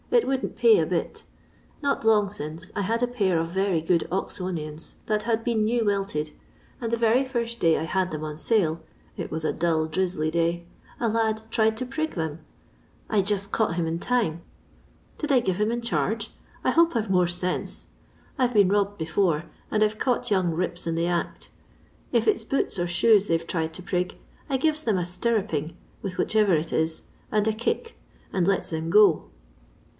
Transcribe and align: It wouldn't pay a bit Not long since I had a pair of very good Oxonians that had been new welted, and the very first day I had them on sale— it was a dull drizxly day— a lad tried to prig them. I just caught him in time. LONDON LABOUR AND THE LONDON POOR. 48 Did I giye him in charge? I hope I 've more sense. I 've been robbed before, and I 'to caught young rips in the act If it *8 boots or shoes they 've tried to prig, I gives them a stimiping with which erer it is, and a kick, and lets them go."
It 0.09 0.27
wouldn't 0.27 0.57
pay 0.57 0.79
a 0.79 0.85
bit 0.85 1.23
Not 1.81 2.03
long 2.03 2.27
since 2.27 2.71
I 2.75 2.81
had 2.81 3.01
a 3.03 3.07
pair 3.07 3.37
of 3.39 3.49
very 3.51 3.81
good 3.81 4.07
Oxonians 4.11 4.95
that 5.05 5.23
had 5.23 5.43
been 5.43 5.63
new 5.63 5.85
welted, 5.85 6.31
and 6.81 6.91
the 6.91 6.97
very 6.97 7.23
first 7.23 7.59
day 7.59 7.77
I 7.77 7.83
had 7.83 8.11
them 8.11 8.23
on 8.25 8.37
sale— 8.37 8.81
it 9.17 9.29
was 9.31 9.45
a 9.45 9.53
dull 9.53 9.87
drizxly 9.87 10.31
day— 10.31 10.65
a 10.99 11.07
lad 11.07 11.43
tried 11.51 11.77
to 11.77 11.85
prig 11.85 12.15
them. 12.15 12.39
I 13.09 13.21
just 13.21 13.51
caught 13.51 13.75
him 13.75 13.85
in 13.87 13.99
time. 13.99 14.41
LONDON 14.41 14.41
LABOUR 14.41 14.45
AND 14.57 15.21
THE 15.21 15.25
LONDON 15.25 15.25
POOR. 15.25 15.29
48 15.29 15.29
Did 15.29 15.31
I 15.31 15.41
giye 15.47 15.63
him 15.63 15.71
in 15.71 15.81
charge? 15.81 16.31
I 16.63 16.71
hope 16.71 16.95
I 16.95 17.01
've 17.01 17.11
more 17.11 17.27
sense. 17.27 17.85
I 18.39 18.47
've 18.47 18.53
been 18.53 18.69
robbed 18.69 18.97
before, 18.97 19.43
and 19.69 19.83
I 19.83 19.87
'to 19.87 19.95
caught 19.95 20.31
young 20.31 20.51
rips 20.51 20.87
in 20.87 20.95
the 20.95 21.07
act 21.07 21.51
If 22.11 22.27
it 22.27 22.37
*8 22.37 22.49
boots 22.49 22.79
or 22.79 22.87
shoes 22.87 23.27
they 23.27 23.37
've 23.37 23.47
tried 23.47 23.73
to 23.75 23.83
prig, 23.83 24.17
I 24.49 24.57
gives 24.57 24.83
them 24.83 24.97
a 24.97 25.03
stimiping 25.05 25.75
with 26.01 26.17
which 26.17 26.35
erer 26.35 26.59
it 26.59 26.73
is, 26.73 27.03
and 27.31 27.47
a 27.47 27.53
kick, 27.53 27.95
and 28.33 28.45
lets 28.47 28.71
them 28.71 28.89
go." 28.89 29.25